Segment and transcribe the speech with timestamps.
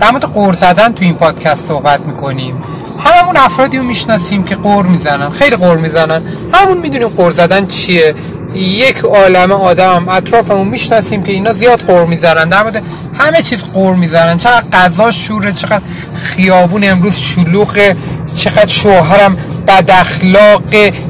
[0.00, 2.58] در مورد قور زدن تو این پادکست صحبت می‌کنیم.
[3.04, 6.22] هممون افرادی رو می‌شناسیم که قور می‌زنن خیلی قور می‌زنن.
[6.52, 8.14] همون می‌دونیم قور زدن چیه.
[8.54, 12.48] یک عالم آدم اطرافمون می‌شناسیم که اینا زیاد قور می‌زنن.
[12.48, 12.82] در مورد
[13.14, 14.36] همه چیز قور می‌زنن.
[14.36, 15.82] چقدر غذا شوره چقدر
[16.22, 17.96] خیابون امروز شلوغه
[18.36, 19.36] چقدر شوهرم
[19.66, 20.62] بد اخلاق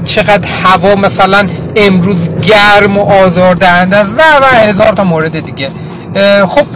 [0.05, 4.10] چقدر هوا مثلا امروز گرم و آزاردهنده است.
[4.10, 5.69] و و هزار تا مورد دیگه.
[6.47, 6.66] خب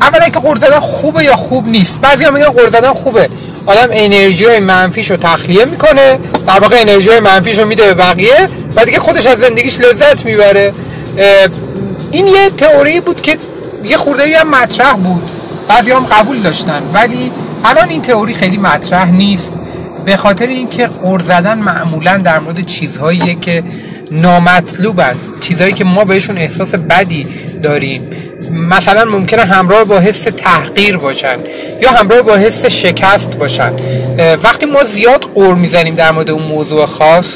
[0.00, 3.28] اولا که قرض زدن خوبه یا خوب نیست؟ بعضی میگن قرض زدن خوبه.
[3.66, 8.84] آدم انرژی های منفیش تخلیه می‌کنه در واقع انرژی های منفیش میده به بقیه و
[8.84, 10.72] دیگه خودش از زندگیش لذت می‌بره.
[12.10, 13.38] این یه تئوری بود که
[13.84, 15.30] یه خورده هم مطرح بود.
[15.68, 17.32] بعضی هم قبول داشتن ولی
[17.64, 19.52] الان این تئوری خیلی مطرح نیست.
[20.06, 23.62] به خاطر اینکه قر زدن معمولا در مورد چیزهایی که
[24.10, 27.26] نامطلوبند چیزهایی که ما بهشون احساس بدی
[27.62, 28.10] داریم.
[28.52, 31.36] مثلا ممکنه همراه با حس تحقیر باشن
[31.82, 33.72] یا همراه با حس شکست باشن.
[34.42, 37.26] وقتی ما زیاد قور می‌زنیم در مورد اون موضوع خاص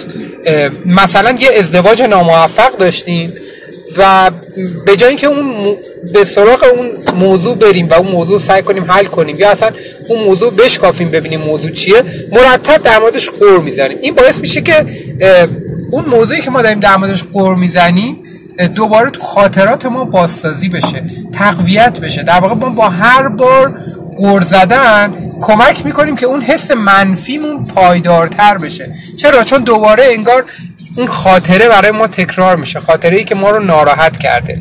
[0.86, 3.33] مثلا یه ازدواج ناموفق داشتیم
[3.97, 4.30] و
[4.86, 5.77] به جای اینکه اون
[6.12, 9.37] به سراغ اون موضوع بریم و اون موضوع سعی کنیم حل کنیم.
[9.37, 9.70] یا اصلا
[10.09, 12.03] اون موضوع بشکافیم ببینیم موضوع چیه.
[12.33, 13.98] مرتب در موردش قور می‌زنیم.
[14.03, 14.87] این باعث میشه که
[15.92, 18.17] اون موضوعی که ما داریم در موردش قور می‌زنیم
[18.75, 22.23] دوباره تو خاطرات ما بازسازی بشه تقویت بشه.
[22.23, 23.75] در واقع ما با هر بار
[24.17, 28.92] قور زدن کمک می‌کنیم که اون حس منفیمون پایدارتر بشه.
[29.17, 30.45] چرا؟ چون دوباره انگار
[30.97, 32.81] اون خاطره برای ما تکرار میشه.
[32.81, 34.59] خاطره ای که ما رو ناراحت کرده.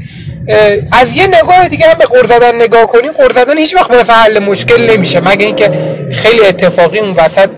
[0.92, 4.14] از یه نگاه دیگه هم به قرض زدن نگاه کنیم قرض زدن هیچ وقت واسه
[4.14, 5.72] حل مشکل نمیشه مگه اینکه
[6.11, 7.50] خیلی اتفاقی اون وسط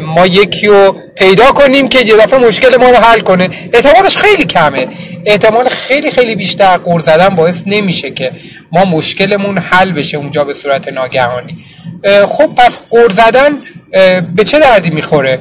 [0.00, 3.50] ما یکی رو پیدا کنیم که یه دفعه مشکل ما رو حل کنه.
[3.72, 4.88] احتمالش خیلی کمه.
[5.26, 8.30] احتمال خیلی خیلی بیشتر قرض زدن باعث نمیشه که
[8.72, 11.56] ما مشکلمون حل بشه اونجا به صورت ناگهانی.
[12.28, 13.50] خب پس قرض زدن
[14.36, 15.38] به چه دردی می‌خوره؟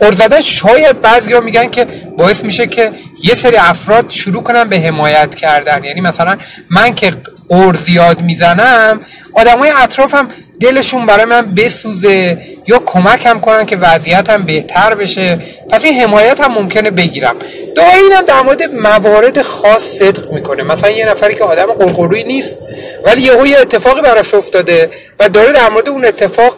[0.00, 2.90] قرض زدن شاید بعضیا میگن که باعث میشه که
[3.24, 5.84] یه سری افراد شروع کنن به حمایت کردن.
[5.84, 6.38] یعنی مثلا
[6.70, 7.12] من که
[7.48, 9.00] قرض زیاد می‌زنم
[9.34, 10.28] آدمای اطرافم
[10.60, 15.38] دلشون برای من بسوزه یا کمک هم کنن که وضعیتم بهتر بشه.
[15.70, 17.36] پس این حمایت هم ممکنه بگیرم.
[17.76, 20.62] دعای اینم در مورد موارد خاص صدق می‌کنه.
[20.62, 22.56] مثلا یه نفری که آدم قرقروی نیست
[23.04, 24.90] ولی یهو یه اتفاقی براش افتاده
[25.20, 26.56] و داره در مورد اون اتفاق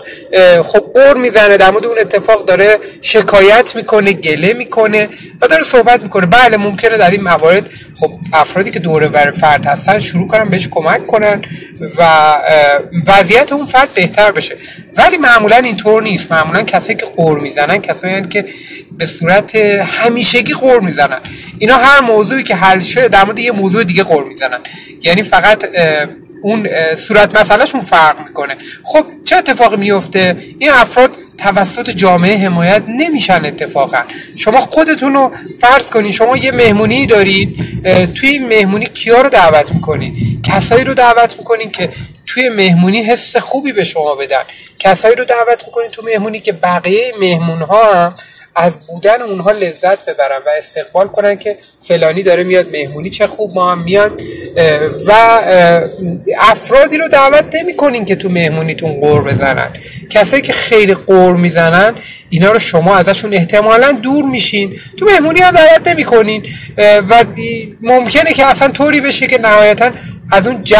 [0.62, 5.08] خب قر می‌زنه در مورد اون اتفاق داره شکایت می‌کنه گله می‌کنه
[5.40, 6.26] و داره صحبت می‌کنه.
[6.26, 7.70] بله ممکنه در این موارد
[8.00, 11.42] خب افرادی که دوره بر فرد هستن شروع کنن بهش کمک کنن.
[11.96, 12.34] و
[13.06, 14.56] وضعیت اون فرد بهتر بشه.
[14.96, 16.32] ولی معمولا اینطور نیست.
[16.32, 18.44] معمولا کسایی که قور می‌زنن کسایی که
[18.98, 21.20] به صورت همیشگی قور می‌زنن.
[21.58, 24.58] اینا هر موضوعی که حل شده در مورد یه موضوع دیگه قور می‌زنن.
[25.02, 25.64] یعنی فقط
[26.42, 28.56] اون صورت مسئلهشون فرق می‌کنه.
[28.84, 34.02] خب چه اتفاقی میفته این افراد توسط جامعه حمایت نمیشن اتفاقا.
[34.36, 35.30] شما خودتون رو
[35.60, 37.60] فرض کنید شما یه مهمونی دارید
[38.14, 41.88] توی مهمونی کیا رو دعوت می‌کنید کسایی رو دعوت می‌کنید که
[42.26, 44.42] توی مهمونی حس خوبی به شما بدن.
[44.78, 48.14] کسایی رو دعوت می‌کنید تو مهمونی که بقیه مهمون ها هم
[48.56, 53.54] از بودن اونها لذت ببرن و استقبال کنن که فلانی داره میاد مهمونی چه خوب
[53.54, 54.10] ما هم میان
[55.06, 55.12] و
[56.38, 59.68] افرادی رو دعوت نمی‌کنین که تو مهمونیتون قور بزنن.
[60.10, 61.92] کسایی که خیلی قور می‌زنن
[62.30, 64.76] اینا رو شما ازشون احتمالا دور میشین.
[64.96, 66.42] تو مهمونی هم دعوت نمی‌کنین.
[66.78, 67.24] و
[67.82, 69.90] ممکنه که اصلا طوری بشه که نهایتا
[70.32, 70.76] از اون جو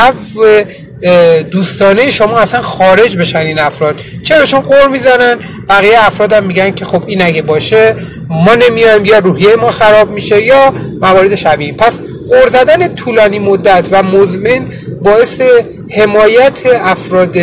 [1.51, 4.01] دوستانه شما اصلا خارج بشن این افراد.
[4.25, 5.37] چرا؟ چون قور می‌زنن.
[5.69, 7.97] بقیه افراد هم میگن که خب این اگه باشه
[8.29, 9.05] ما نمیایم.
[9.05, 11.73] یا روحیه ما خراب میشه یا موارد شبیه.
[11.73, 11.99] پس
[12.29, 14.67] قور زدن طولانی مدت و مزمن
[15.03, 15.41] باعث
[15.97, 17.37] حمایت افراد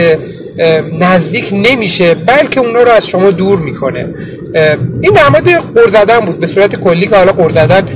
[0.99, 4.05] نزدیک نمیشه بلکه اونا رو از شما دور می‌کنه.
[5.01, 7.87] این در مورد قور زدن بود به صورت کلی که حالا قور زدن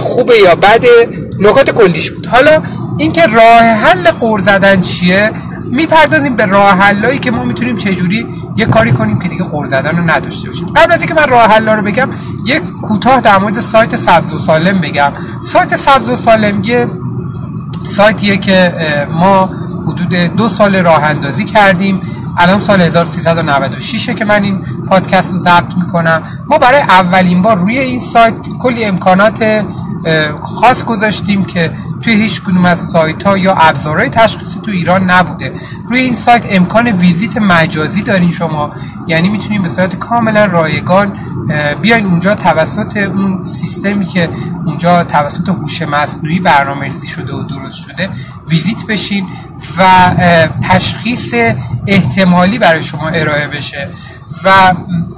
[0.00, 2.26] خوبه یا بده نکات کلیش بود.
[2.26, 2.62] حالا
[2.98, 5.30] اینکه راه حل قور زدن چیه؟
[5.70, 8.26] می‌پردازیم به راه حلایی که ما می‌تونیم چجوری
[8.56, 10.66] یه کاری کنیم که دیگه قور زدن رو نداشته باشیم.
[10.66, 12.10] قبل از اینکه من راه حلا رو بگم
[12.46, 15.12] یک کوتاه در مورد سایت سبز و سالم بگم.
[15.44, 16.86] سایت سبز و سالم یه
[17.88, 18.72] سایتیه که
[19.10, 19.50] ما
[19.86, 22.00] حدود دو سال راه اندازی کردیم.
[22.38, 24.58] الان سال 1396 که من این
[24.88, 26.22] پادکست رو ضبط می‌کنم.
[26.48, 29.64] ما برای اولین بار روی این سایت کلی امکانات
[30.42, 35.54] خاص گذاشتیم که توی هیچ کدوم از سایت ها یا ابزارهای تشخیصی تو ایران نبوده.
[35.88, 38.70] روی این سایت امکان ویزیت مجازی دارین شما.
[39.06, 41.18] یعنی می‌تونین به صورت کاملا رایگان
[41.82, 44.28] بیاین اونجا توسط اون سیستمی که
[44.66, 48.08] اونجا توسط هوش مصنوعی برنامه‌ریزی شده و درست شده
[48.48, 49.26] ویزیت بشین.
[49.78, 50.10] و
[50.68, 51.34] تشخیص
[51.86, 53.88] احتمالی برای شما ارائه بشه
[54.44, 54.74] و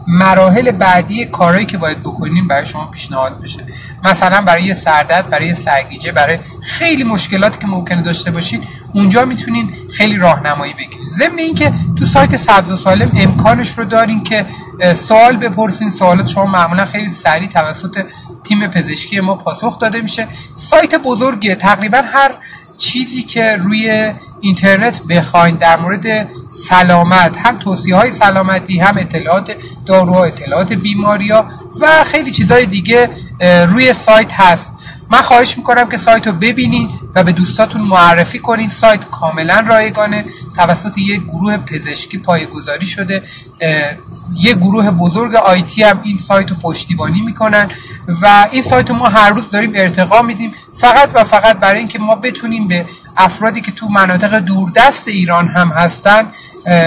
[0.07, 3.65] مراحل بعدی کارهایی که باید بکنیم برای شما پیشنهاد بشه.
[4.05, 8.63] مثلا برای سردرد برای سرگیجه برای خیلی مشکلاتی که ممکنه داشته باشین
[8.95, 14.25] اونجا می‌تونین خیلی راهنمایی بگیرید ضمن اینکه تو سایت سبز و سالم امکانش رو دارین
[14.25, 14.47] که
[14.95, 15.91] سوال بپرسین.
[15.91, 18.05] سوالات شما معمولا خیلی سریع توسط
[18.45, 20.29] تیم پزشکی ما پاسخ داده میشه.
[20.55, 22.31] سایت بزرگه تقریبا هر
[22.79, 24.13] چیزی که روی
[24.45, 29.57] اینترنت بخواین در مورد سلامت هم توصیه های سلامتی هم اطلاعات
[29.87, 31.49] داروها اطلاعات بیماریا
[31.81, 33.11] و خیلی چیزهای دیگه
[33.41, 34.73] روی سایت هست.
[35.11, 40.25] من خواهش می‌کنم که سایت رو ببینید و به دوستاتون معرفی کنید سایت کاملا رایگانه.
[40.57, 43.23] توسط یک گروه پزشکی پایگذاری شده.
[44.41, 47.69] یه گروه بزرگ آیتی هم این سایت رو پشتیبانی می‌کنن
[48.23, 50.55] و این سایت رو ما هر روز داریم ارتقا میدیم.
[50.77, 55.69] فقط و فقط برای اینکه ما بتونیم به افرادی که تو مناطق دوردست ایران هم
[55.69, 56.27] هستن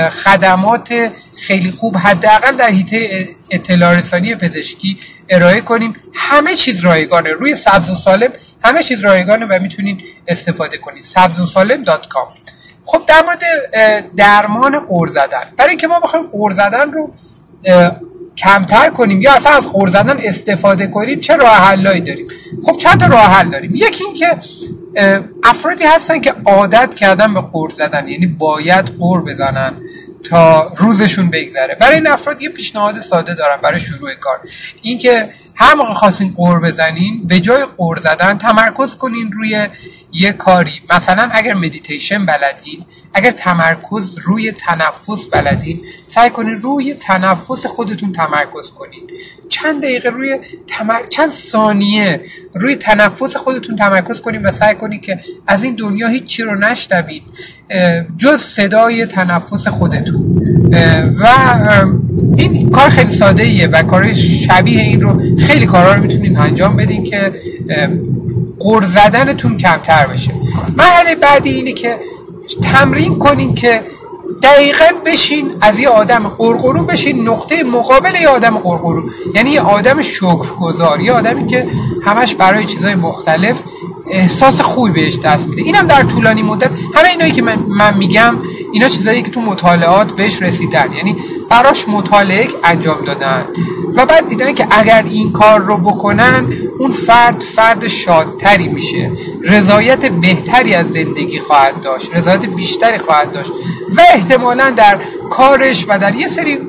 [0.09, 1.09] خدمات
[1.41, 5.93] خیلی خوب حداقل در حیطه اطلاع رسانی پزشکی ارائه کنیم.
[6.13, 7.31] همه چیز رایگانه.
[7.31, 8.29] روی سبز و سالم
[8.63, 12.27] همه چیز رایگانه و می‌تونید استفاده کنید سبز و سالم دات کام.
[12.83, 13.41] خب در مورد
[14.17, 15.43] درمان قور زدن.
[15.57, 17.13] برای اینکه ما بخوایم قور زدن رو
[18.37, 22.27] کمتر کنیم یا اصلا از قور زدن استفاده کنیم چه راه حلایی داریم؟
[22.65, 23.75] خب چند تا راه حل داریم.
[23.75, 24.37] یکی اینکه
[25.43, 29.73] افرادی هستن که عادت کردن به قور زدن یعنی باید قور بزنن
[30.29, 31.75] تا روزشون بگذره.
[31.75, 34.39] برای این افراد یه پیشنهاد ساده دارم برای شروع کار.
[34.81, 39.67] اینکه هر موقع خواستین قور بزنین به جای قور زدن تمرکز کنین روی
[40.17, 40.81] یه کاری.
[40.89, 48.71] مثلا اگر مدیتیشن بلدین اگر تمرکز روی تنفس بلدین سعی کنین روی تنفس خودتون تمرکز
[48.71, 49.01] کنین
[49.49, 51.03] چند دقیقه روی تمر...
[51.09, 52.21] چند ثانیه
[52.53, 57.23] روی تنفس خودتون تمرکز کنین و سعی کنین که از این دنیا هیچی رو نشنوید
[58.17, 60.43] جز صدای تنفس خودتون.
[61.19, 61.27] و
[62.37, 66.75] این کار خیلی ساده ایه و کار شبیه این رو خیلی کارا رو می‌تونین انجام
[66.75, 67.31] بدین که
[68.59, 70.33] قر زدنتون کمتر بشه.
[70.77, 71.99] مرحله بعدی اینه که
[72.61, 73.81] تمرین کنین که
[74.43, 79.03] دقیقا بشین از یه آدم قرقرو بشین نقطه مقابل یه آدم قرقرو
[79.35, 81.67] یعنی یه آدم شکرگزار یه آدمی که
[82.05, 83.61] همش برای چیزهای مختلف
[84.11, 85.61] احساس خوبی بهش دست میده.
[85.61, 86.69] اینم در طولانی مدت.
[86.95, 88.35] همه اینایی که من, من میگم
[88.73, 90.93] اینا چیزایی که تو مطالعات بهش رسیدن.
[90.97, 91.15] یعنی
[91.49, 93.45] براش مطالعه انجام دادن.
[93.95, 96.45] و بعد دیدن که اگر این کار رو بکنن
[96.79, 99.11] اون فرد فرد شادتری میشه.
[99.43, 103.51] رضایت بهتری از زندگی خواهد داشت رضایت بیشتری خواهد داشت
[103.97, 104.97] و احتمالا در
[105.29, 106.59] کارش و در یه سری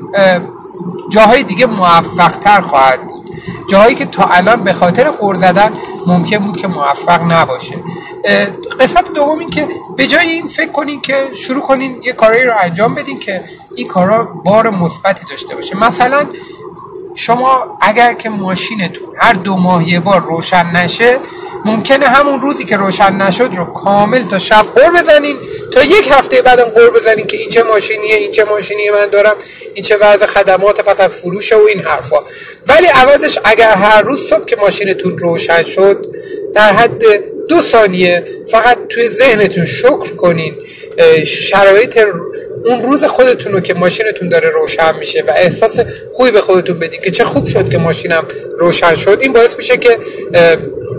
[1.09, 3.29] جاهای دیگه موفقتر خواهد بود.
[3.69, 5.71] جاهایی که تا الان به خاطر قور زدن
[6.07, 7.75] ممکن بود که موفق نباشه.
[8.79, 9.67] قسمت دوم این که
[9.97, 13.43] به جای این فکر کنین که شروع کنین یه کاری رو انجام بدین که
[13.75, 15.77] این کارا بار مثبتی داشته باشه.
[15.77, 16.23] مثلا
[17.19, 21.17] شما اگر که ماشینتون هر دو ماه یه بار روشن نشه
[21.65, 25.35] ممکنه همون روزی که روشن نشد رو کامل تا شب قور بزنین
[25.73, 29.35] تا یک هفته بعدم قور بزنین که این چه ماشینیه این چه ماشینیه من دارم
[29.73, 32.17] این چه وضع خدمات پس از فروش و این حرفا.
[32.67, 36.05] ولی عوضش اگر هر روز صبح که ماشینتون روشن شد
[36.53, 37.03] در حد
[37.47, 40.55] دو ثانیه فقط توی ذهنتون شکر کنین
[41.25, 41.99] شرایط
[42.65, 45.79] اون روز خودتون رو که ماشینتون داره روشن میشه و احساس
[46.13, 48.23] خوبی به خودتون بدین که چه خوب شد که ماشینم
[48.57, 49.97] روشن شد این باعث میشه که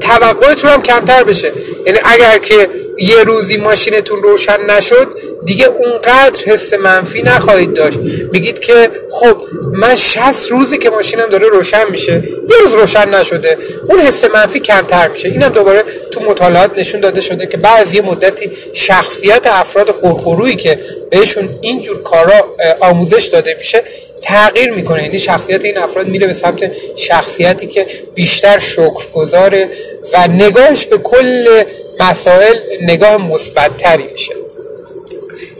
[0.00, 1.52] توقعتون هم کمتر بشه.
[1.86, 2.68] یعنی اگر که
[3.00, 5.08] یه روزی ماشینتون روشن نشد
[5.44, 7.98] دیگه اونقدر حس منفی نخواهید داشت.
[8.32, 9.36] بگید که خب
[9.72, 12.12] من 60 روزی که ماشینم داره روشن میشه
[12.50, 15.28] یه روز روشن نشده اون حس منفی کمتر میشه.
[15.28, 20.78] اینم دوباره تو مطالعات نشون داده شده که بعد یه مدتی شخصیت افراد قرقرویی که
[21.10, 23.82] بهشون اینجور کارا آموزش داده میشه
[24.22, 25.02] تغییر می‌کنه.
[25.02, 29.68] یعنی شخصیت این افراد میره به سمت شخصیتی که بیشتر شکرگزاره
[30.12, 31.62] و نگاهش به کل
[32.00, 34.34] مسائل نگاه مثبتتری میشه.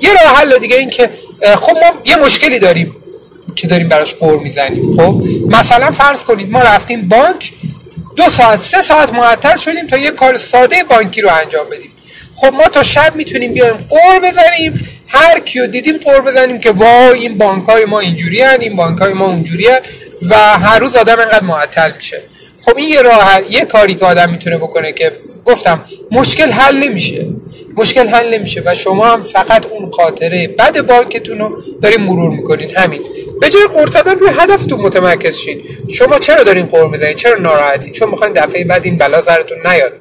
[0.00, 1.10] یه راه حل دیگه این که
[1.56, 2.96] خب ما یه مشکلی داریم
[3.56, 4.96] که داریم براش قور می‌زنیم.
[4.96, 7.52] خب مثلا فرض کنید ما رفتیم بانک
[8.16, 11.90] دو ساعت سه ساعت معطل شدیم تا یه کار ساده بانکی رو انجام بدیم.
[12.36, 14.86] خب ما تا شب می‌تونیم بیایم قور بزنیم.
[15.08, 18.98] هر کیو دیدیم قور بزنیم که وای این بانک های ما اینجوری هن این بانک
[18.98, 19.78] های ما اونجوری هن
[20.28, 22.22] و هر روز آدم انقدر معطل میشه.
[22.64, 25.12] خب این یه راه یه کاری که آدم می‌تونه بکنه که
[25.44, 27.26] گفتم مشکل حل نمیشه.
[27.76, 32.70] مشکل حل نمیشه و شما هم فقط اون خاطره بد بانکتون رو دارین مرور می‌کنین.
[32.76, 33.00] همین.
[33.40, 35.62] به جای قرض زدن روی هدفتون متمرکز شین.
[35.92, 39.92] شما چرا دارین قور می‌زنین؟ چرا ناراحتین؟ چون می‌خواین دفعه بعد این بلا سرتون نیاد.